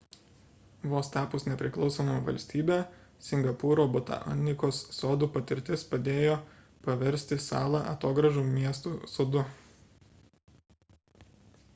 [0.91, 2.77] vos tapus nepriklausoma valstybe
[3.25, 6.39] singapūro botanikos sodų patirtis padėjo
[6.89, 9.45] paversti salą atogrąžų miestu sodu